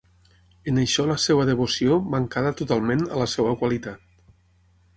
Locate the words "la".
1.09-1.17, 3.25-3.31